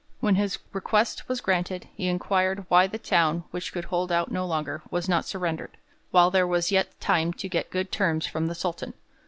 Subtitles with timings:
[0.19, 4.47] When his request was granted, he inquired why the town, which could hold out no
[4.47, 5.77] longer, was not surrendered,
[6.09, 8.95] while there was yet time to get good terms from the Sultan.